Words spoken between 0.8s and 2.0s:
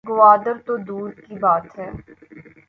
دور کی بات ہے